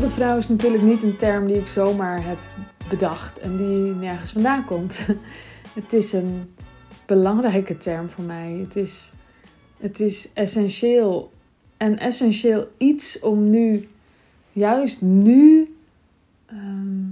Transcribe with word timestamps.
wilde 0.00 0.14
vrouw 0.14 0.36
is 0.36 0.48
natuurlijk 0.48 0.82
niet 0.82 1.02
een 1.02 1.16
term 1.16 1.46
die 1.46 1.56
ik 1.56 1.66
zomaar 1.66 2.26
heb 2.26 2.38
bedacht 2.88 3.38
en 3.38 3.56
die 3.56 3.94
nergens 3.94 4.32
vandaan 4.32 4.64
komt. 4.64 5.06
Het 5.80 5.92
is 5.92 6.12
een 6.12 6.54
belangrijke 7.06 7.76
term 7.76 8.10
voor 8.10 8.24
mij. 8.24 8.52
Het 8.52 8.76
is, 8.76 9.12
het 9.78 10.00
is 10.00 10.32
essentieel. 10.32 11.32
En 11.76 11.98
essentieel 11.98 12.68
iets 12.76 13.20
om 13.20 13.50
nu, 13.50 13.88
juist 14.52 15.02
nu, 15.02 15.76
ehm, 16.46 17.04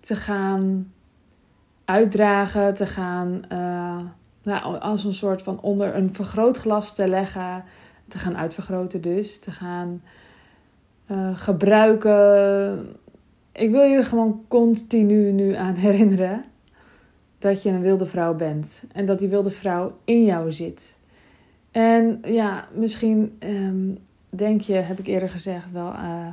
te 0.00 0.16
gaan 0.16 0.92
uitdragen, 1.84 2.74
te 2.74 2.86
gaan 2.86 3.42
uh, 3.52 3.98
nou, 4.42 4.78
als 4.78 5.04
een 5.04 5.14
soort 5.14 5.42
van 5.42 5.60
onder 5.60 5.96
een 5.96 6.14
vergrootglas 6.14 6.94
te 6.94 7.08
leggen, 7.08 7.64
te 8.08 8.18
gaan 8.18 8.36
uitvergroten 8.36 9.00
dus, 9.00 9.38
te 9.38 9.50
gaan 9.50 10.02
uh, 11.10 11.38
gebruiken. 11.38 12.96
Ik 13.52 13.70
wil 13.70 13.82
je 13.82 13.96
er 13.96 14.04
gewoon 14.04 14.44
continu 14.48 15.32
nu 15.32 15.54
aan 15.54 15.74
herinneren 15.86 16.44
dat 17.38 17.62
je 17.62 17.70
een 17.70 17.80
wilde 17.80 18.06
vrouw 18.06 18.34
bent 18.34 18.84
en 18.92 19.06
dat 19.06 19.18
die 19.18 19.28
wilde 19.28 19.50
vrouw 19.50 19.92
in 20.04 20.24
jou 20.24 20.52
zit. 20.52 20.98
En 21.70 22.18
ja, 22.22 22.68
misschien 22.74 23.38
um, 23.38 23.98
denk 24.28 24.60
je, 24.60 24.72
heb 24.72 24.98
ik 24.98 25.06
eerder 25.06 25.30
gezegd, 25.30 25.70
wel 25.70 25.92
uh, 25.92 26.26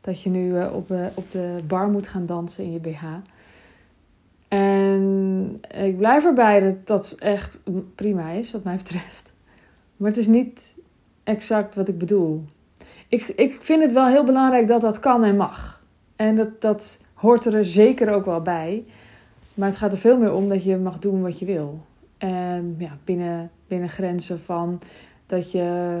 dat 0.00 0.22
je 0.22 0.30
nu 0.30 0.54
uh, 0.54 0.74
op, 0.74 0.90
op 1.14 1.30
de 1.30 1.58
bar 1.66 1.88
moet 1.88 2.06
gaan 2.06 2.26
dansen 2.26 2.64
in 2.64 2.72
je 2.72 2.78
BH. 2.78 3.04
En 4.48 5.60
ik 5.84 5.96
blijf 5.96 6.24
erbij 6.24 6.60
dat 6.60 6.86
dat 6.86 7.14
echt 7.18 7.60
prima 7.94 8.30
is, 8.30 8.50
wat 8.50 8.64
mij 8.64 8.76
betreft. 8.76 9.32
Maar 9.96 10.08
het 10.08 10.18
is 10.18 10.26
niet 10.26 10.74
exact 11.22 11.74
wat 11.74 11.88
ik 11.88 11.98
bedoel. 11.98 12.44
Ik, 13.10 13.26
ik 13.26 13.62
vind 13.62 13.82
het 13.82 13.92
wel 13.92 14.06
heel 14.06 14.24
belangrijk 14.24 14.68
dat 14.68 14.80
dat 14.80 15.00
kan 15.00 15.24
en 15.24 15.36
mag. 15.36 15.82
En 16.16 16.36
dat, 16.36 16.60
dat 16.60 17.04
hoort 17.14 17.44
er 17.44 17.64
zeker 17.64 18.14
ook 18.14 18.24
wel 18.24 18.40
bij. 18.40 18.84
Maar 19.54 19.68
het 19.68 19.76
gaat 19.76 19.92
er 19.92 19.98
veel 19.98 20.18
meer 20.18 20.32
om 20.32 20.48
dat 20.48 20.64
je 20.64 20.76
mag 20.76 20.98
doen 20.98 21.22
wat 21.22 21.38
je 21.38 21.44
wil. 21.44 21.80
En 22.18 22.74
ja, 22.78 22.98
binnen, 23.04 23.50
binnen 23.66 23.88
grenzen 23.88 24.40
van 24.40 24.80
dat 25.26 25.52
je 25.52 26.00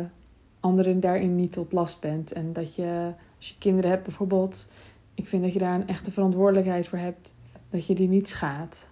anderen 0.60 1.00
daarin 1.00 1.36
niet 1.36 1.52
tot 1.52 1.72
last 1.72 2.00
bent. 2.00 2.32
En 2.32 2.52
dat 2.52 2.74
je, 2.74 3.12
als 3.36 3.48
je 3.48 3.54
kinderen 3.58 3.90
hebt 3.90 4.02
bijvoorbeeld, 4.02 4.68
ik 5.14 5.28
vind 5.28 5.42
dat 5.42 5.52
je 5.52 5.58
daar 5.58 5.74
een 5.74 5.88
echte 5.88 6.12
verantwoordelijkheid 6.12 6.88
voor 6.88 6.98
hebt. 6.98 7.34
Dat 7.70 7.86
je 7.86 7.94
die 7.94 8.08
niet 8.08 8.28
schaadt. 8.28 8.88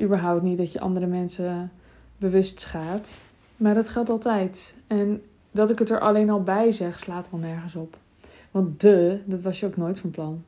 Überhaupt 0.00 0.42
niet 0.42 0.58
dat 0.58 0.72
je 0.72 0.80
andere 0.80 1.06
mensen 1.06 1.72
bewust 2.16 2.60
schaadt. 2.60 3.16
Maar 3.56 3.74
dat 3.74 3.88
geldt 3.88 4.10
altijd. 4.10 4.76
En 4.86 5.22
dat 5.54 5.70
ik 5.70 5.78
het 5.78 5.90
er 5.90 6.00
alleen 6.00 6.30
al 6.30 6.42
bij 6.42 6.70
zeg, 6.70 6.98
slaat 6.98 7.30
wel 7.30 7.40
nergens 7.40 7.74
op. 7.74 7.96
Want 8.50 8.80
de, 8.80 9.20
dat 9.24 9.40
was 9.40 9.60
je 9.60 9.66
ook 9.66 9.76
nooit 9.76 10.00
van 10.00 10.10
plan. 10.10 10.44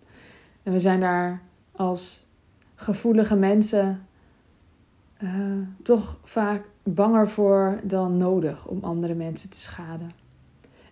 En 0.62 0.72
we 0.72 0.80
zijn 0.80 1.00
daar 1.00 1.40
als 1.72 2.26
gevoelige 2.74 3.36
mensen 3.36 4.06
uh, 5.22 5.30
toch 5.82 6.18
vaak 6.22 6.68
banger 6.82 7.28
voor 7.28 7.80
dan 7.82 8.16
nodig 8.16 8.66
om 8.66 8.78
andere 8.82 9.14
mensen 9.14 9.50
te 9.50 9.58
schaden. 9.58 10.10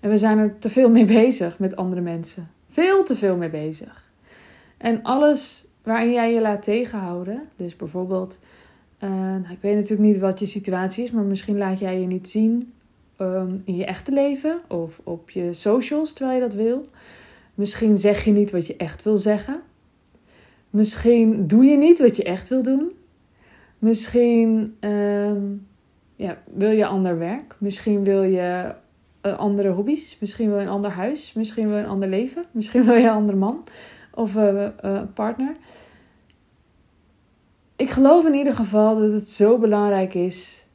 En 0.01 0.11
we 0.11 0.17
zijn 0.17 0.39
er 0.39 0.59
te 0.59 0.71
veel 0.71 0.91
mee 0.91 1.05
bezig 1.05 1.59
met 1.59 1.77
andere 1.77 2.01
mensen. 2.01 2.51
Veel 2.69 3.05
te 3.05 3.17
veel 3.17 3.37
mee 3.37 3.51
bezig. 3.51 4.05
En 4.77 5.03
alles 5.03 5.67
waarin 5.83 6.13
jij 6.13 6.35
je 6.35 6.41
laat 6.41 6.63
tegenhouden, 6.63 7.49
dus 7.57 7.77
bijvoorbeeld, 7.77 8.39
uh, 9.01 9.11
nou, 9.11 9.51
ik 9.51 9.61
weet 9.61 9.75
natuurlijk 9.75 10.09
niet 10.09 10.19
wat 10.19 10.39
je 10.39 10.47
situatie 10.47 11.05
is, 11.05 11.11
maar 11.11 11.25
misschien 11.25 11.59
laat 11.59 11.79
jij 11.79 12.01
je 12.01 12.07
niet 12.07 12.29
zien 12.29 12.74
um, 13.19 13.63
in 13.65 13.77
je 13.77 13.85
echte 13.85 14.13
leven 14.13 14.61
of 14.69 15.01
op 15.05 15.31
je 15.31 15.53
socials 15.53 16.13
terwijl 16.13 16.37
je 16.37 16.49
dat 16.49 16.55
wil. 16.55 16.87
Misschien 17.55 17.97
zeg 17.97 18.25
je 18.25 18.31
niet 18.31 18.51
wat 18.51 18.67
je 18.67 18.77
echt 18.77 19.03
wil 19.03 19.17
zeggen. 19.17 19.61
Misschien 20.71 21.47
doe 21.47 21.65
je 21.65 21.77
niet 21.77 21.99
wat 21.99 22.17
je 22.17 22.25
echt 22.25 22.49
wil 22.49 22.63
doen. 22.63 22.93
Misschien 23.79 24.77
um, 24.81 25.67
ja, 26.17 26.39
wil 26.55 26.71
je 26.71 26.87
ander 26.87 27.19
werk. 27.19 27.57
Misschien 27.59 28.05
wil 28.05 28.23
je 28.23 28.75
uh, 29.23 29.39
andere 29.39 29.71
hobby's. 29.71 30.19
Misschien 30.21 30.49
wil 30.49 30.59
je 30.59 30.63
een 30.63 30.69
ander 30.69 30.91
huis. 30.91 31.33
Misschien 31.33 31.69
wil 31.69 31.77
je 31.77 31.83
een 31.83 31.89
ander 31.89 32.09
leven. 32.09 32.45
Misschien 32.51 32.85
wil 32.85 32.95
je 32.95 33.03
een 33.03 33.11
andere 33.11 33.39
man 33.39 33.65
of 34.15 34.37
uh, 34.37 34.69
partner. 35.15 35.57
Ik 37.77 37.91
geloof 37.91 38.25
in 38.27 38.35
ieder 38.35 38.53
geval 38.53 38.99
dat 38.99 39.11
het 39.11 39.29
zo 39.29 39.59
belangrijk 39.59 40.15
is 40.15 40.67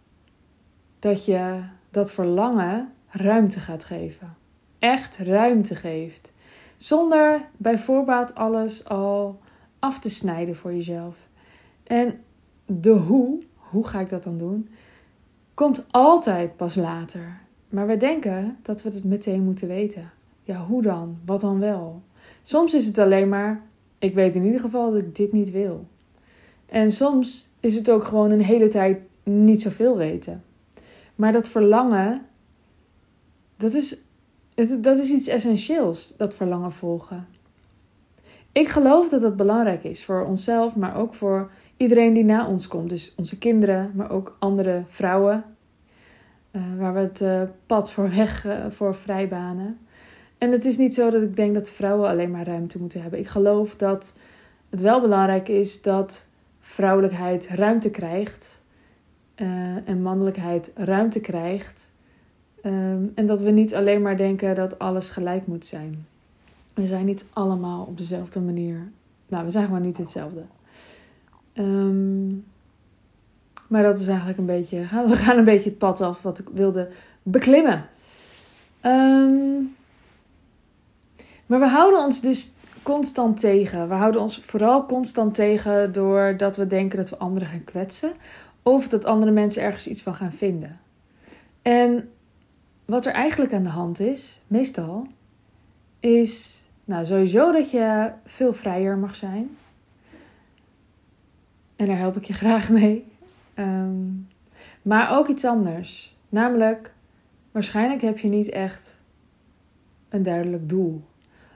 dat 0.99 1.25
je 1.25 1.59
dat 1.91 2.11
verlangen 2.11 2.91
ruimte 3.07 3.59
gaat 3.59 3.85
geven. 3.85 4.35
Echt 4.79 5.17
ruimte 5.17 5.75
geeft. 5.75 6.31
Zonder 6.77 7.41
bij 7.57 7.77
voorbaat 7.77 8.35
alles 8.35 8.85
al 8.85 9.39
af 9.79 9.99
te 9.99 10.09
snijden 10.09 10.55
voor 10.55 10.73
jezelf. 10.73 11.27
En 11.83 12.19
de 12.65 12.89
hoe, 12.89 13.39
hoe 13.55 13.87
ga 13.87 13.99
ik 13.99 14.09
dat 14.09 14.23
dan 14.23 14.37
doen, 14.37 14.69
komt 15.53 15.85
altijd 15.91 16.55
pas 16.55 16.75
later. 16.75 17.39
Maar 17.69 17.87
we 17.87 17.97
denken 17.97 18.57
dat 18.61 18.83
we 18.83 18.89
het 18.89 19.03
meteen 19.03 19.43
moeten 19.43 19.67
weten. 19.67 20.11
Ja, 20.43 20.65
hoe 20.65 20.81
dan? 20.81 21.17
Wat 21.25 21.41
dan 21.41 21.59
wel? 21.59 22.01
Soms 22.41 22.73
is 22.73 22.85
het 22.85 22.97
alleen 22.97 23.29
maar, 23.29 23.61
ik 23.97 24.13
weet 24.13 24.35
in 24.35 24.45
ieder 24.45 24.59
geval 24.59 24.91
dat 24.91 25.01
ik 25.01 25.15
dit 25.15 25.31
niet 25.31 25.51
wil. 25.51 25.87
En 26.65 26.91
soms 26.91 27.51
is 27.59 27.75
het 27.75 27.91
ook 27.91 28.03
gewoon 28.03 28.31
een 28.31 28.41
hele 28.41 28.67
tijd 28.67 28.99
niet 29.23 29.61
zoveel 29.61 29.97
weten. 29.97 30.43
Maar 31.19 31.31
dat 31.31 31.49
verlangen, 31.49 32.25
dat 33.57 33.73
is, 33.73 33.97
dat 34.79 34.97
is 34.97 35.11
iets 35.11 35.27
essentieels, 35.27 36.17
dat 36.17 36.35
verlangen 36.35 36.71
volgen. 36.71 37.27
Ik 38.51 38.67
geloof 38.67 39.09
dat 39.09 39.21
dat 39.21 39.35
belangrijk 39.35 39.83
is 39.83 40.05
voor 40.05 40.25
onszelf, 40.25 40.75
maar 40.75 40.95
ook 40.95 41.13
voor 41.13 41.51
iedereen 41.77 42.13
die 42.13 42.23
na 42.23 42.47
ons 42.47 42.67
komt. 42.67 42.89
Dus 42.89 43.13
onze 43.15 43.37
kinderen, 43.37 43.91
maar 43.95 44.11
ook 44.11 44.35
andere 44.39 44.83
vrouwen, 44.87 45.43
uh, 46.51 46.61
waar 46.77 46.93
we 46.93 46.99
het 46.99 47.21
uh, 47.21 47.41
pad 47.65 47.91
voor 47.91 48.09
weg 48.15 48.45
uh, 48.45 48.65
voor 48.69 48.95
vrijbanen. 48.95 49.77
En 50.37 50.51
het 50.51 50.65
is 50.65 50.77
niet 50.77 50.93
zo 50.93 51.09
dat 51.09 51.21
ik 51.21 51.35
denk 51.35 51.53
dat 51.53 51.69
vrouwen 51.69 52.09
alleen 52.09 52.31
maar 52.31 52.45
ruimte 52.45 52.79
moeten 52.79 53.01
hebben. 53.01 53.19
Ik 53.19 53.27
geloof 53.27 53.75
dat 53.75 54.13
het 54.69 54.81
wel 54.81 55.01
belangrijk 55.01 55.47
is 55.47 55.81
dat 55.81 56.27
vrouwelijkheid 56.59 57.47
ruimte 57.47 57.89
krijgt 57.89 58.63
uh, 59.41 59.87
en 59.89 60.01
mannelijkheid 60.01 60.71
ruimte 60.75 61.19
krijgt. 61.19 61.91
Um, 62.63 63.11
en 63.15 63.25
dat 63.25 63.41
we 63.41 63.49
niet 63.49 63.75
alleen 63.75 64.01
maar 64.01 64.17
denken 64.17 64.55
dat 64.55 64.79
alles 64.79 65.09
gelijk 65.09 65.47
moet 65.47 65.65
zijn. 65.65 66.05
We 66.73 66.85
zijn 66.85 67.05
niet 67.05 67.25
allemaal 67.33 67.85
op 67.85 67.97
dezelfde 67.97 68.39
manier. 68.39 68.91
Nou, 69.27 69.43
we 69.43 69.49
zijn 69.49 69.65
gewoon 69.65 69.81
niet 69.81 69.97
hetzelfde. 69.97 70.43
Um, 71.53 72.45
maar 73.67 73.83
dat 73.83 73.99
is 73.99 74.07
eigenlijk 74.07 74.37
een 74.37 74.45
beetje. 74.45 74.77
We 75.07 75.15
gaan 75.15 75.37
een 75.37 75.43
beetje 75.43 75.69
het 75.69 75.77
pad 75.77 76.01
af 76.01 76.21
wat 76.21 76.39
ik 76.39 76.47
wilde 76.53 76.89
beklimmen. 77.23 77.85
Um, 78.85 79.75
maar 81.45 81.59
we 81.59 81.67
houden 81.67 81.99
ons 81.99 82.21
dus 82.21 82.53
constant 82.83 83.39
tegen. 83.39 83.87
We 83.87 83.93
houden 83.93 84.21
ons 84.21 84.39
vooral 84.39 84.85
constant 84.85 85.35
tegen 85.35 85.91
doordat 85.91 86.55
we 86.55 86.67
denken 86.67 86.97
dat 86.97 87.09
we 87.09 87.17
anderen 87.17 87.47
gaan 87.47 87.63
kwetsen. 87.63 88.11
Of 88.69 88.87
dat 88.87 89.05
andere 89.05 89.31
mensen 89.31 89.61
ergens 89.61 89.87
iets 89.87 90.01
van 90.01 90.15
gaan 90.15 90.31
vinden. 90.31 90.79
En 91.61 92.09
wat 92.85 93.05
er 93.05 93.13
eigenlijk 93.13 93.53
aan 93.53 93.63
de 93.63 93.69
hand 93.69 93.99
is, 93.99 94.41
meestal, 94.47 95.07
is 95.99 96.63
nou, 96.83 97.05
sowieso 97.05 97.51
dat 97.51 97.71
je 97.71 98.11
veel 98.25 98.53
vrijer 98.53 98.97
mag 98.97 99.15
zijn. 99.15 99.57
En 101.75 101.87
daar 101.87 101.97
help 101.97 102.15
ik 102.15 102.23
je 102.23 102.33
graag 102.43 102.69
mee. 102.69 103.05
Um, 103.55 104.27
maar 104.81 105.17
ook 105.17 105.27
iets 105.27 105.45
anders. 105.45 106.15
Namelijk, 106.29 106.93
waarschijnlijk 107.51 108.01
heb 108.01 108.19
je 108.19 108.27
niet 108.27 108.49
echt 108.49 109.01
een 110.09 110.23
duidelijk 110.23 110.69
doel. 110.69 111.01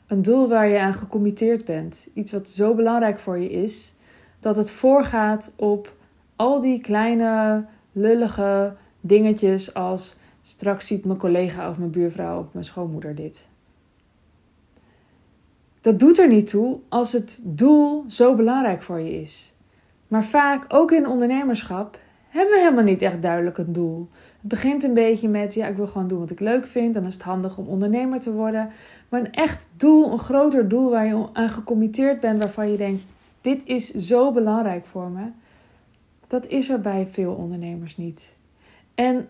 Een 0.07 0.21
doel 0.21 0.47
waar 0.47 0.67
je 0.67 0.79
aan 0.79 0.93
gecommitteerd 0.93 1.65
bent. 1.65 2.07
Iets 2.13 2.31
wat 2.31 2.49
zo 2.49 2.75
belangrijk 2.75 3.19
voor 3.19 3.37
je 3.37 3.49
is 3.49 3.93
dat 4.39 4.55
het 4.55 4.71
voorgaat 4.71 5.53
op 5.55 6.01
al 6.35 6.61
die 6.61 6.81
kleine 6.81 7.65
lullige 7.91 8.73
dingetjes 9.01 9.73
als 9.73 10.15
straks 10.41 10.87
ziet 10.87 11.05
mijn 11.05 11.17
collega 11.17 11.69
of 11.69 11.77
mijn 11.77 11.91
buurvrouw 11.91 12.39
of 12.39 12.47
mijn 12.51 12.65
schoonmoeder 12.65 13.15
dit. 13.15 13.47
Dat 15.81 15.99
doet 15.99 16.19
er 16.19 16.27
niet 16.27 16.47
toe 16.49 16.79
als 16.89 17.11
het 17.11 17.39
doel 17.43 18.05
zo 18.07 18.35
belangrijk 18.35 18.81
voor 18.81 18.99
je 18.99 19.21
is. 19.21 19.53
Maar 20.07 20.25
vaak, 20.25 20.65
ook 20.67 20.91
in 20.91 21.07
ondernemerschap, 21.07 21.99
hebben 22.29 22.53
we 22.53 22.59
helemaal 22.59 22.83
niet 22.83 23.01
echt 23.01 23.21
duidelijk 23.21 23.57
een 23.57 23.73
doel. 23.73 24.07
Het 24.39 24.49
begint 24.49 24.83
een 24.83 24.93
beetje 24.93 25.29
met, 25.29 25.53
ja, 25.53 25.67
ik 25.67 25.75
wil 25.75 25.87
gewoon 25.87 26.07
doen 26.07 26.19
wat 26.19 26.29
ik 26.29 26.39
leuk 26.39 26.65
vind. 26.65 26.93
Dan 26.93 27.05
is 27.05 27.13
het 27.13 27.23
handig 27.23 27.57
om 27.57 27.67
ondernemer 27.67 28.19
te 28.19 28.33
worden. 28.33 28.69
Maar 29.09 29.19
een 29.19 29.31
echt 29.31 29.69
doel, 29.77 30.11
een 30.11 30.19
groter 30.19 30.67
doel 30.67 30.89
waar 30.89 31.05
je 31.05 31.27
aan 31.33 31.49
gecommitteerd 31.49 32.19
bent, 32.19 32.39
waarvan 32.39 32.71
je 32.71 32.77
denkt, 32.77 33.03
dit 33.41 33.65
is 33.65 33.89
zo 33.89 34.31
belangrijk 34.31 34.85
voor 34.85 35.09
me. 35.09 35.25
Dat 36.33 36.47
is 36.47 36.69
er 36.69 36.79
bij 36.79 37.07
veel 37.07 37.33
ondernemers 37.33 37.97
niet. 37.97 38.35
En 38.95 39.27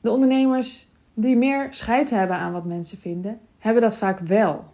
de 0.00 0.10
ondernemers 0.10 0.88
die 1.14 1.36
meer 1.36 1.74
scheid 1.74 2.10
hebben 2.10 2.36
aan 2.36 2.52
wat 2.52 2.64
mensen 2.64 2.98
vinden, 2.98 3.40
hebben 3.58 3.82
dat 3.82 3.96
vaak 3.96 4.18
wel. 4.18 4.64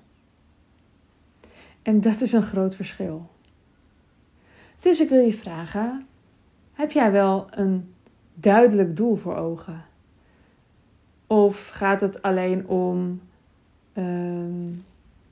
En 1.82 2.00
dat 2.00 2.20
is 2.20 2.32
een 2.32 2.43
groot 2.43 2.75
verschil. 2.76 3.28
Dus 4.78 5.00
ik 5.00 5.08
wil 5.08 5.25
je 5.25 5.32
vragen: 5.32 6.06
heb 6.72 6.90
jij 6.90 7.12
wel 7.12 7.46
een 7.50 7.94
duidelijk 8.34 8.96
doel 8.96 9.16
voor 9.16 9.37
ogen? 9.37 9.84
Of 11.26 11.69
gaat 11.69 12.00
het 12.00 12.23
alleen 12.23 12.69
om 12.69 13.20
ehm, 13.93 14.69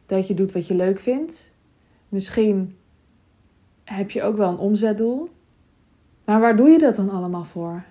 dat 0.06 0.26
je 0.26 0.34
doet 0.34 0.52
wat 0.52 0.66
je 0.66 0.74
leuk 0.74 1.00
vindt? 1.00 1.54
Misschien 2.08 2.76
heb 3.84 4.10
je 4.10 4.22
ook 4.22 4.36
wel 4.36 4.48
een 4.48 4.58
omzetdoel. 4.58 5.36
Maar 6.28 6.40
waar 6.40 6.56
doe 6.56 6.68
je 6.68 6.78
dat 6.78 6.94
dan 6.94 7.10
allemaal 7.10 7.44
voor? 7.44 7.84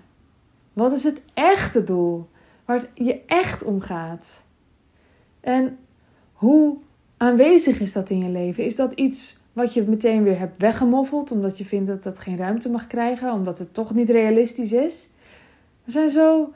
Wat 0.72 0.92
is 0.92 1.04
het 1.04 1.20
echte 1.34 1.84
doel? 1.84 2.28
Waar 2.64 2.84
je 2.94 3.20
echt 3.26 3.64
om 3.64 3.80
gaat? 3.80 4.44
En 5.40 5.78
hoe 6.32 6.76
aanwezig 7.16 7.80
is 7.80 7.92
dat 7.92 8.10
in 8.10 8.18
je 8.18 8.28
leven? 8.28 8.64
Is 8.64 8.76
dat 8.76 8.92
iets 8.92 9.42
wat 9.52 9.74
je 9.74 9.82
meteen 9.82 10.22
weer 10.22 10.38
hebt 10.38 10.60
weggemoffeld 10.60 11.30
omdat 11.30 11.58
je 11.58 11.64
vindt 11.64 11.86
dat 11.86 12.02
dat 12.02 12.18
geen 12.18 12.36
ruimte 12.36 12.70
mag 12.70 12.86
krijgen, 12.86 13.32
omdat 13.32 13.58
het 13.58 13.74
toch 13.74 13.94
niet 13.94 14.10
realistisch 14.10 14.72
is? 14.72 15.08
We 15.84 15.90
zijn 15.90 16.08
zo, 16.08 16.52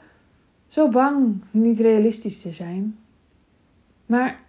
zo 0.67 0.87
bang 0.87 1.43
niet 1.51 1.79
realistisch 1.79 2.41
te 2.41 2.51
zijn. 2.51 2.97
Maar 4.05 4.39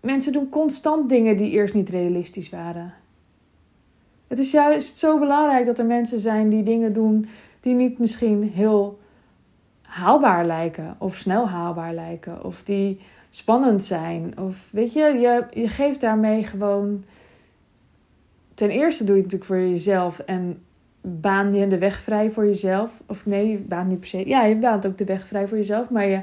mensen 0.00 0.32
doen 0.32 0.48
constant 0.48 1.08
dingen 1.08 1.36
die 1.36 1.50
eerst 1.50 1.74
niet 1.74 1.88
realistisch 1.88 2.50
waren. 2.50 2.94
Het 4.30 4.38
is 4.38 4.50
juist 4.50 4.96
zo 4.96 5.18
belangrijk 5.18 5.66
dat 5.66 5.78
er 5.78 5.86
mensen 5.86 6.18
zijn 6.18 6.48
die 6.48 6.62
dingen 6.62 6.92
doen 6.92 7.28
die 7.60 7.74
niet 7.74 7.98
misschien 7.98 8.42
heel 8.42 8.98
haalbaar 9.82 10.46
lijken 10.46 10.96
of 10.98 11.14
snel 11.14 11.48
haalbaar 11.48 11.94
lijken 11.94 12.44
of 12.44 12.62
die 12.62 13.00
spannend 13.30 13.84
zijn. 13.84 14.38
Of 14.38 14.68
weet 14.72 14.92
je, 14.92 15.00
je, 15.00 15.46
je 15.50 15.68
geeft 15.68 16.00
daarmee 16.00 16.44
gewoon. 16.44 17.04
Ten 18.54 18.70
eerste 18.70 19.04
doe 19.04 19.16
je 19.16 19.22
het 19.22 19.32
natuurlijk 19.32 19.60
voor 19.60 19.70
jezelf 19.70 20.18
en 20.18 20.62
baan 21.00 21.54
je 21.54 21.66
de 21.66 21.78
weg 21.78 22.00
vrij 22.00 22.30
voor 22.30 22.46
jezelf. 22.46 23.02
Of 23.06 23.26
nee, 23.26 23.48
je 23.48 23.58
baant 23.58 23.88
niet 23.88 24.00
per 24.00 24.08
se. 24.08 24.28
Ja, 24.28 24.44
je 24.44 24.56
baant 24.56 24.86
ook 24.86 24.98
de 24.98 25.04
weg 25.04 25.26
vrij 25.26 25.48
voor 25.48 25.56
jezelf, 25.56 25.90
maar 25.90 26.08
je, 26.08 26.20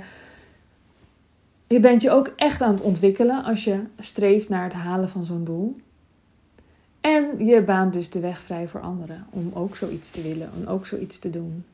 je 1.68 1.80
bent 1.80 2.02
je 2.02 2.12
ook 2.12 2.34
echt 2.36 2.62
aan 2.62 2.72
het 2.72 2.82
ontwikkelen 2.82 3.44
als 3.44 3.64
je 3.64 3.80
streeft 4.00 4.50
naar 4.50 4.64
het 4.64 4.74
halen 4.74 5.10
van 5.10 5.26
zo'n 5.26 5.44
doel. 5.44 5.76
En 7.08 7.46
je 7.46 7.62
baant 7.62 7.94
dus 7.94 8.10
de 8.10 8.20
weg 8.20 8.42
vrij 8.42 8.68
voor 8.68 8.82
anderen 8.82 9.26
om 9.30 9.52
ook 9.54 9.76
zoiets 9.76 10.12
te 10.12 10.22
willen, 10.22 10.50
om 10.58 10.66
ook 10.66 10.86
zoiets 10.86 11.20
te 11.20 11.30
doen. 11.30 11.66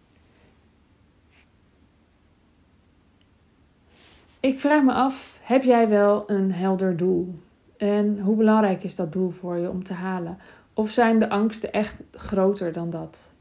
Ik 4.39 4.59
vraag 4.59 4.83
me 4.83 4.93
af, 4.93 5.39
heb 5.41 5.63
jij 5.63 5.89
wel 5.89 6.23
een 6.29 6.51
helder 6.51 6.97
doel? 6.97 7.35
En 7.77 8.19
hoe 8.19 8.35
belangrijk 8.35 8.83
is 8.83 8.95
dat 8.95 9.11
doel 9.11 9.29
voor 9.29 9.57
je 9.57 9.69
om 9.69 9.83
te 9.83 9.93
halen? 9.93 10.37
Of 10.73 10.89
zijn 10.89 11.19
de 11.19 11.29
angsten 11.29 11.73
echt 11.73 11.95
groter 12.11 12.71
dan 12.71 12.89
dat? 12.89 13.31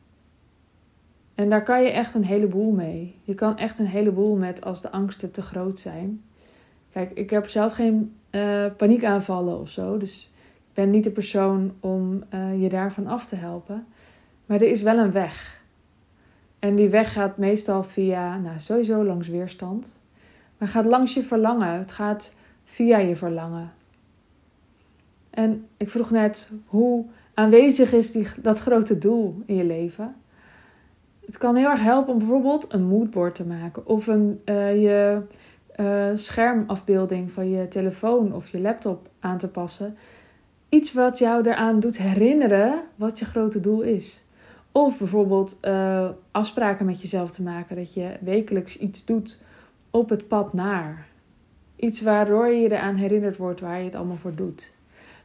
En 1.34 1.48
daar 1.48 1.62
kan 1.62 1.82
je 1.82 1.90
echt 1.90 2.14
een 2.14 2.24
heleboel 2.24 2.70
mee. 2.70 3.14
Je 3.22 3.34
kan 3.34 3.58
echt 3.58 3.78
een 3.78 3.86
heleboel 3.86 4.36
met 4.36 4.64
als 4.64 4.80
de 4.80 4.90
angsten 4.90 5.30
te 5.30 5.42
groot 5.42 5.78
zijn. 5.78 6.22
Kijk, 6.92 7.10
ik 7.10 7.30
heb 7.30 7.48
zelf 7.48 7.72
geen 7.72 8.14
uh, 8.30 8.66
paniekaanvallen 8.76 9.60
of 9.60 9.68
zo. 9.68 9.96
Dus 9.96 10.31
ben 10.74 10.90
niet 10.90 11.04
de 11.04 11.10
persoon 11.10 11.72
om 11.80 12.22
uh, 12.34 12.62
je 12.62 12.68
daarvan 12.68 13.06
af 13.06 13.26
te 13.26 13.36
helpen. 13.36 13.86
Maar 14.46 14.60
er 14.60 14.70
is 14.70 14.82
wel 14.82 14.98
een 14.98 15.12
weg. 15.12 15.62
En 16.58 16.74
die 16.74 16.88
weg 16.88 17.12
gaat 17.12 17.36
meestal 17.36 17.82
via, 17.82 18.38
nou 18.38 18.58
sowieso 18.58 19.04
langs 19.04 19.28
weerstand. 19.28 20.00
Maar 20.58 20.68
gaat 20.68 20.84
langs 20.84 21.14
je 21.14 21.22
verlangen. 21.22 21.78
Het 21.78 21.92
gaat 21.92 22.34
via 22.64 22.98
je 22.98 23.16
verlangen. 23.16 23.72
En 25.30 25.66
ik 25.76 25.90
vroeg 25.90 26.10
net 26.10 26.50
hoe 26.66 27.04
aanwezig 27.34 27.92
is 27.92 28.12
die, 28.12 28.26
dat 28.40 28.60
grote 28.60 28.98
doel 28.98 29.42
in 29.46 29.56
je 29.56 29.64
leven. 29.64 30.14
Het 31.26 31.38
kan 31.38 31.56
heel 31.56 31.70
erg 31.70 31.82
helpen 31.82 32.12
om 32.12 32.18
bijvoorbeeld 32.18 32.72
een 32.72 32.84
moodboard 32.84 33.34
te 33.34 33.46
maken 33.46 33.86
of 33.86 34.06
een, 34.06 34.40
uh, 34.44 34.82
je 34.82 35.22
uh, 35.76 36.10
schermafbeelding 36.12 37.30
van 37.30 37.50
je 37.50 37.68
telefoon 37.68 38.34
of 38.34 38.48
je 38.48 38.60
laptop 38.60 39.08
aan 39.20 39.38
te 39.38 39.48
passen. 39.48 39.96
Iets 40.74 40.92
wat 40.92 41.18
jou 41.18 41.48
eraan 41.48 41.80
doet 41.80 41.98
herinneren 41.98 42.82
wat 42.94 43.18
je 43.18 43.24
grote 43.24 43.60
doel 43.60 43.80
is. 43.80 44.24
Of 44.72 44.98
bijvoorbeeld 44.98 45.58
uh, 45.62 46.08
afspraken 46.30 46.86
met 46.86 47.00
jezelf 47.00 47.30
te 47.30 47.42
maken 47.42 47.76
dat 47.76 47.94
je 47.94 48.16
wekelijks 48.20 48.78
iets 48.78 49.04
doet 49.04 49.38
op 49.90 50.08
het 50.08 50.28
pad 50.28 50.52
naar. 50.52 51.06
Iets 51.76 52.00
waardoor 52.00 52.46
je 52.46 52.60
je 52.60 52.70
eraan 52.70 52.94
herinnerd 52.94 53.36
wordt 53.36 53.60
waar 53.60 53.78
je 53.78 53.84
het 53.84 53.94
allemaal 53.94 54.16
voor 54.16 54.34
doet. 54.34 54.72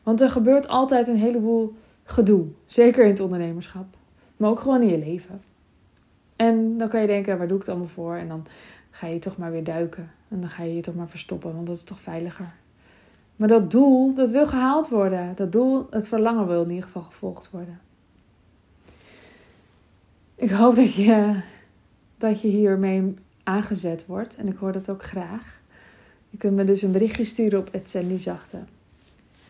Want 0.04 0.22
er 0.22 0.30
gebeurt 0.30 0.68
altijd 0.68 1.08
een 1.08 1.18
heleboel 1.18 1.76
gedoe. 2.04 2.46
Zeker 2.66 3.04
in 3.04 3.10
het 3.10 3.20
ondernemerschap. 3.20 3.86
Maar 4.38 4.50
ook 4.50 4.60
gewoon 4.60 4.82
in 4.82 4.90
je 4.90 5.06
leven. 5.06 5.42
En 6.36 6.78
dan 6.78 6.90
kan 6.90 7.02
je 7.02 7.08
denken, 7.08 7.38
waar 7.38 7.48
doe 7.48 7.58
ik 7.58 7.64
het 7.64 7.72
allemaal 7.72 7.90
voor? 7.90 8.16
En 8.16 8.28
dan 8.28 8.46
ga 8.90 9.08
je 9.08 9.20
toch 9.20 9.38
maar 9.38 9.52
weer 9.52 9.64
duiken. 9.64 10.12
En 10.28 10.40
dan 10.40 10.50
ga 10.50 10.64
je 10.64 10.76
je 10.76 10.82
toch 10.82 10.96
maar 10.96 11.10
verstoppen, 11.10 11.54
want 11.54 11.68
dat 11.68 11.76
is 11.76 11.84
toch 11.84 12.00
veiliger. 12.00 12.54
Maar 13.38 13.48
dat 13.48 13.72
doel, 13.72 14.14
dat 14.14 14.32
wil 14.32 14.48
gehaald 14.48 14.90
worden. 14.90 15.36
Dat 15.36 15.52
doel, 15.52 15.88
het 15.90 16.08
verlangen 16.08 16.48
wil 16.48 16.64
in 16.64 16.70
ieder 16.70 16.84
geval 16.84 17.02
gevolgd 17.02 17.52
worden. 17.52 17.80
Ik 20.36 20.50
hoop 20.50 20.76
dat 20.76 20.94
je, 20.94 21.42
dat 22.18 22.42
je 22.42 22.48
hiermee 22.48 23.14
aangezet 23.44 24.06
wordt. 24.06 24.36
En 24.36 24.48
ik 24.48 24.58
hoor 24.58 24.72
dat 24.72 24.90
ook 24.90 25.04
graag. 25.04 25.62
Je 26.30 26.38
kunt 26.38 26.56
me 26.56 26.64
dus 26.64 26.82
een 26.82 26.92
berichtje 26.92 27.24
sturen 27.24 27.60
op 27.60 27.70
Zachte. 28.16 28.58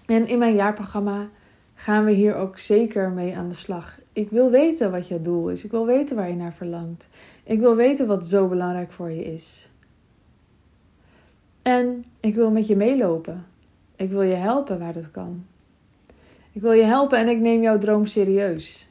En 0.05 0.27
in 0.27 0.39
mijn 0.39 0.55
jaarprogramma 0.55 1.29
gaan 1.73 2.05
we 2.05 2.11
hier 2.11 2.35
ook 2.35 2.57
zeker 2.57 3.09
mee 3.09 3.37
aan 3.37 3.49
de 3.49 3.55
slag. 3.55 3.99
Ik 4.13 4.29
wil 4.29 4.49
weten 4.49 4.91
wat 4.91 5.07
je 5.07 5.21
doel 5.21 5.49
is. 5.49 5.63
Ik 5.63 5.71
wil 5.71 5.85
weten 5.85 6.15
waar 6.15 6.29
je 6.29 6.35
naar 6.35 6.53
verlangt. 6.53 7.09
Ik 7.43 7.59
wil 7.59 7.75
weten 7.75 8.07
wat 8.07 8.27
zo 8.27 8.47
belangrijk 8.47 8.91
voor 8.91 9.11
je 9.11 9.33
is. 9.33 9.69
En 11.61 12.05
ik 12.19 12.35
wil 12.35 12.51
met 12.51 12.67
je 12.67 12.75
meelopen. 12.75 13.45
Ik 13.97 14.11
wil 14.11 14.21
je 14.21 14.35
helpen 14.35 14.79
waar 14.79 14.93
dat 14.93 15.11
kan. 15.11 15.45
Ik 16.51 16.61
wil 16.61 16.71
je 16.71 16.83
helpen 16.83 17.17
en 17.17 17.27
ik 17.27 17.39
neem 17.39 17.61
jouw 17.61 17.77
droom 17.77 18.05
serieus. 18.05 18.89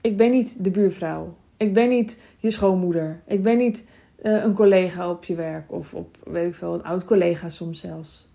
Ik 0.00 0.16
ben 0.16 0.30
niet 0.30 0.64
de 0.64 0.70
buurvrouw. 0.70 1.36
Ik 1.56 1.72
ben 1.72 1.88
niet 1.88 2.22
je 2.38 2.50
schoonmoeder. 2.50 3.20
Ik 3.26 3.42
ben 3.42 3.56
niet 3.56 3.86
uh, 4.22 4.44
een 4.44 4.54
collega 4.54 5.10
op 5.10 5.24
je 5.24 5.34
werk 5.34 5.72
of 5.72 5.94
op, 5.94 6.16
weet 6.24 6.46
ik 6.46 6.54
veel, 6.54 6.74
een 6.74 6.84
oud 6.84 7.04
collega 7.04 7.48
soms 7.48 7.80
zelfs. 7.80 8.28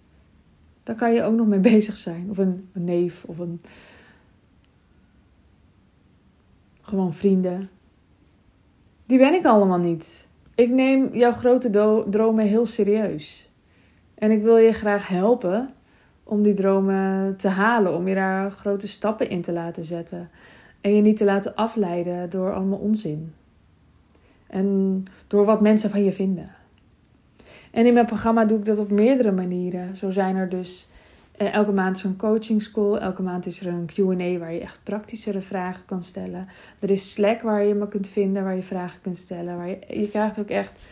Daar 0.83 0.95
kan 0.95 1.13
je 1.13 1.23
ook 1.23 1.35
nog 1.35 1.47
mee 1.47 1.59
bezig 1.73 1.97
zijn. 1.97 2.27
Of 2.29 2.37
een, 2.37 2.69
een 2.73 2.83
neef 2.83 3.23
of 3.23 3.37
een. 3.37 3.61
Gewoon 6.81 7.13
vrienden. 7.13 7.69
Die 9.05 9.17
ben 9.17 9.33
ik 9.33 9.45
allemaal 9.45 9.79
niet. 9.79 10.27
Ik 10.55 10.69
neem 10.69 11.15
jouw 11.15 11.31
grote 11.31 11.69
dromen 12.09 12.45
heel 12.45 12.65
serieus. 12.65 13.49
En 14.15 14.31
ik 14.31 14.41
wil 14.41 14.57
je 14.57 14.73
graag 14.73 15.07
helpen 15.07 15.73
om 16.23 16.43
die 16.43 16.53
dromen 16.53 17.35
te 17.37 17.47
halen, 17.47 17.95
om 17.95 18.07
je 18.07 18.15
daar 18.15 18.51
grote 18.51 18.87
stappen 18.87 19.29
in 19.29 19.41
te 19.41 19.51
laten 19.51 19.83
zetten. 19.83 20.29
En 20.81 20.95
je 20.95 21.01
niet 21.01 21.17
te 21.17 21.25
laten 21.25 21.55
afleiden 21.55 22.29
door 22.29 22.53
allemaal 22.53 22.79
onzin. 22.79 23.33
En 24.47 25.03
door 25.27 25.45
wat 25.45 25.61
mensen 25.61 25.89
van 25.89 26.03
je 26.03 26.13
vinden. 26.13 26.49
En 27.71 27.85
in 27.85 27.93
mijn 27.93 28.05
programma 28.05 28.45
doe 28.45 28.57
ik 28.57 28.65
dat 28.65 28.79
op 28.79 28.91
meerdere 28.91 29.31
manieren. 29.31 29.95
Zo 29.95 30.09
zijn 30.09 30.35
er 30.35 30.49
dus 30.49 30.89
eh, 31.37 31.53
elke 31.53 31.71
maand 31.71 31.97
zo'n 31.97 32.15
coaching 32.15 32.61
school. 32.61 32.99
Elke 32.99 33.21
maand 33.21 33.45
is 33.45 33.61
er 33.61 33.67
een 33.67 33.89
QA 33.93 34.37
waar 34.39 34.53
je 34.53 34.59
echt 34.59 34.79
praktischere 34.83 35.41
vragen 35.41 35.85
kan 35.85 36.03
stellen. 36.03 36.47
Er 36.79 36.89
is 36.89 37.13
Slack 37.13 37.41
waar 37.41 37.63
je 37.63 37.73
me 37.73 37.87
kunt 37.87 38.07
vinden, 38.07 38.43
waar 38.43 38.55
je 38.55 38.63
vragen 38.63 39.01
kunt 39.01 39.17
stellen. 39.17 39.57
Waar 39.57 39.69
je, 39.69 39.79
je 39.87 40.07
krijgt 40.07 40.39
ook 40.39 40.49
echt 40.49 40.85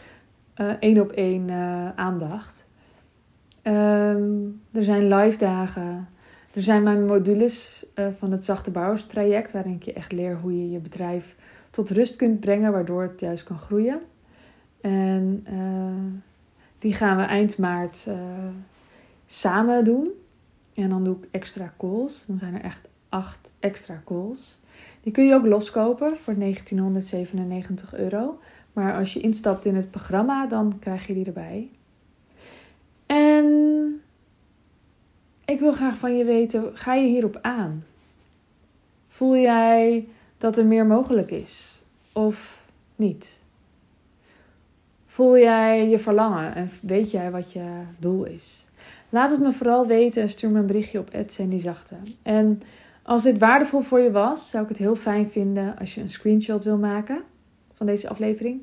uh, 0.58 0.72
één 0.80 1.00
op 1.00 1.12
één 1.12 1.50
uh, 1.50 1.90
aandacht. 1.96 2.68
Um, 3.63 4.62
er 4.72 4.84
zijn 4.84 5.13
live 5.13 5.38
dagen. 5.38 6.10
Er 6.53 6.62
zijn 6.62 6.84
mijn 6.84 7.06
modules 7.06 7.86
uh, 7.96 8.08
van 8.08 8.32
het 8.32 8.44
Zachte 8.44 8.72
Bouwers 8.72 9.06
traject, 9.06 9.51
waarin 9.51 9.74
ik 9.74 9.84
je 9.84 9.94
echt 9.94 10.12
leer 10.12 10.39
hoe 10.41 10.58
je 10.58 10.72
je 10.72 10.80
bedrijf 10.80 11.36
tot 11.70 11.89
rust 11.89 12.15
kunt 12.15 12.39
brengen, 12.39 12.72
waardoor 12.72 13.01
het 13.01 13.20
juist 13.20 13.44
kan 13.44 13.60
groeien. 13.60 14.01
En 14.82 15.46
uh, 15.53 16.22
die 16.80 16.94
gaan 16.94 17.18
we 17.18 17.24
eind 17.24 17.58
maart 17.58 18.06
uh, 18.08 18.15
samen 19.25 19.84
doen. 19.84 20.12
En 20.74 20.89
dan 20.89 21.03
doe 21.03 21.15
ik 21.15 21.27
extra 21.32 21.74
calls. 21.77 22.25
Dan 22.25 22.38
zijn 22.38 22.53
er 22.53 22.62
echt 22.62 22.89
acht 23.10 23.51
extra 23.60 24.01
calls. 24.06 24.60
Die 25.01 25.12
kun 25.12 25.25
je 25.25 25.34
ook 25.34 25.46
loskopen 25.46 26.18
voor 26.18 26.36
1997 26.38 27.96
euro. 27.96 28.39
Maar 28.74 28.98
als 28.98 29.13
je 29.13 29.20
instapt 29.20 29.65
in 29.65 29.75
het 29.75 29.91
programma, 29.91 30.48
dan 30.48 30.80
krijg 30.80 31.08
je 31.08 31.13
die 31.13 31.25
erbij. 31.25 31.70
En 33.41 34.01
ik 35.45 35.60
wil 35.60 35.74
graag 35.74 35.98
van 35.98 36.17
je 36.17 36.24
weten, 36.24 36.69
ga 36.74 36.93
je 36.93 37.07
hierop 37.07 37.39
aan? 37.41 37.86
Voel 39.07 39.36
jij 39.36 40.07
dat 40.38 40.57
er 40.57 40.65
meer 40.65 40.86
mogelijk 40.86 41.31
is 41.31 41.81
of 42.13 42.65
niet? 42.95 43.43
Voel 45.05 45.38
jij 45.38 45.89
je 45.89 46.00
verlangen 46.00 46.55
en 46.55 46.69
weet 46.81 47.12
jij 47.12 47.31
wat 47.31 47.53
je 47.53 47.81
doel 48.00 48.24
is? 48.25 48.67
Laat 49.10 49.29
het 49.29 49.39
me 49.39 49.51
vooral 49.51 49.86
weten 49.86 50.21
en 50.21 50.29
stuur 50.29 50.50
me 50.50 50.60
een 50.60 50.65
berichtje 50.65 51.00
op 51.00 51.10
Zachte. 51.55 51.95
En 52.21 52.62
als 53.03 53.24
dit 53.24 53.39
waardevol 53.39 53.81
voor 53.81 54.00
je 54.00 54.12
was, 54.12 54.50
zou 54.50 54.63
ik 54.63 54.69
het 54.69 54.77
heel 54.77 54.95
fijn 54.95 55.27
vinden 55.27 55.77
als 55.77 55.95
je 55.95 56.01
een 56.01 56.10
screenshot 56.10 56.63
wil 56.63 56.77
maken 56.77 57.24
van 57.74 57.86
deze 57.86 58.10
aflevering. 58.10 58.62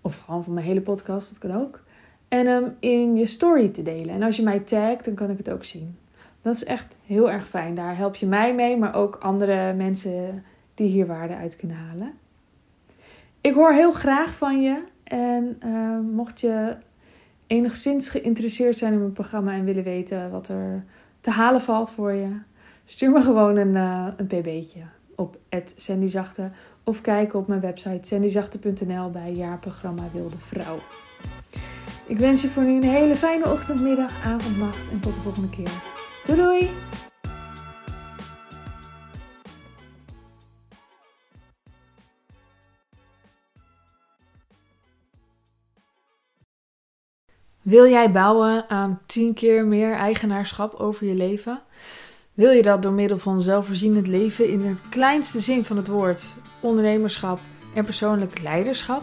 Of 0.00 0.18
gewoon 0.18 0.44
van 0.44 0.54
mijn 0.54 0.66
hele 0.66 0.80
podcast, 0.80 1.28
dat 1.28 1.38
kan 1.38 1.62
ook. 1.62 1.82
En 2.30 2.46
hem 2.46 2.76
in 2.80 3.16
je 3.16 3.26
story 3.26 3.68
te 3.68 3.82
delen. 3.82 4.14
En 4.14 4.22
als 4.22 4.36
je 4.36 4.42
mij 4.42 4.58
tagt, 4.58 5.04
dan 5.04 5.14
kan 5.14 5.30
ik 5.30 5.38
het 5.38 5.50
ook 5.50 5.64
zien. 5.64 5.96
Dat 6.42 6.54
is 6.54 6.64
echt 6.64 6.96
heel 7.06 7.30
erg 7.30 7.48
fijn. 7.48 7.74
Daar 7.74 7.96
help 7.96 8.16
je 8.16 8.26
mij 8.26 8.54
mee, 8.54 8.76
maar 8.76 8.94
ook 8.94 9.16
andere 9.16 9.72
mensen 9.72 10.44
die 10.74 10.88
hier 10.88 11.06
waarde 11.06 11.36
uit 11.36 11.56
kunnen 11.56 11.76
halen. 11.76 12.12
Ik 13.40 13.54
hoor 13.54 13.72
heel 13.72 13.92
graag 13.92 14.34
van 14.34 14.62
je. 14.62 14.82
En 15.04 15.58
uh, 15.64 15.98
mocht 16.14 16.40
je 16.40 16.76
enigszins 17.46 18.08
geïnteresseerd 18.08 18.76
zijn 18.76 18.92
in 18.92 18.98
mijn 18.98 19.12
programma 19.12 19.52
en 19.52 19.64
willen 19.64 19.84
weten 19.84 20.30
wat 20.30 20.48
er 20.48 20.84
te 21.20 21.30
halen 21.30 21.60
valt 21.60 21.90
voor 21.90 22.12
je, 22.12 22.28
stuur 22.84 23.10
me 23.10 23.20
gewoon 23.20 23.56
een, 23.56 23.74
uh, 23.74 24.06
een 24.16 24.26
pb'tje 24.26 24.80
op 25.14 25.38
@sandyzachte 25.76 26.50
of 26.84 27.00
kijk 27.00 27.34
op 27.34 27.46
mijn 27.46 27.60
website 27.60 28.06
sandyzachte.nl 28.06 29.10
bij 29.10 29.32
jaarprogramma 29.32 30.02
Wilde 30.12 30.38
Vrouw. 30.38 30.78
Ik 32.10 32.18
wens 32.18 32.42
je 32.42 32.50
voor 32.50 32.62
nu 32.62 32.76
een 32.76 32.82
hele 32.82 33.14
fijne 33.14 33.50
ochtend, 33.50 33.80
middag, 33.80 34.24
avond, 34.24 34.58
nacht 34.58 34.90
en 34.92 35.00
tot 35.00 35.14
de 35.14 35.20
volgende 35.20 35.48
keer. 35.48 35.70
Doei 36.24 36.38
doei! 36.38 36.70
Wil 47.62 47.88
jij 47.88 48.12
bouwen 48.12 48.68
aan 48.68 49.00
10 49.06 49.34
keer 49.34 49.64
meer 49.64 49.94
eigenaarschap 49.94 50.74
over 50.74 51.06
je 51.06 51.14
leven? 51.14 51.62
Wil 52.34 52.50
je 52.50 52.62
dat 52.62 52.82
door 52.82 52.92
middel 52.92 53.18
van 53.18 53.40
zelfvoorzienend 53.40 54.06
leven 54.06 54.48
in 54.48 54.60
het 54.60 54.88
kleinste 54.88 55.40
zin 55.40 55.64
van 55.64 55.76
het 55.76 55.88
woord, 55.88 56.34
ondernemerschap 56.60 57.40
en 57.74 57.84
persoonlijk 57.84 58.40
leiderschap? 58.42 59.02